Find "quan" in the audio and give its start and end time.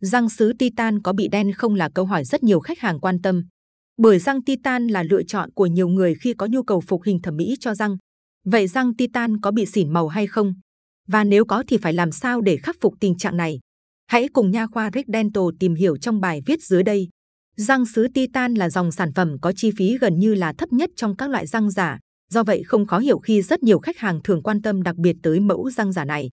3.00-3.22, 24.42-24.62